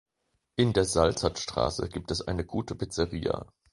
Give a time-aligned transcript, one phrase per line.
[0.55, 3.45] In der Salzertstraße gibt es eine gute Pizzeria.